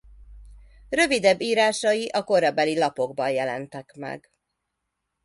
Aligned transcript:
Rövidebb 0.89 1.41
írásai 1.41 2.07
a 2.07 2.23
korabeli 2.23 2.77
lapokban 2.77 3.31
jelentek 3.31 3.93
meg. 3.95 4.31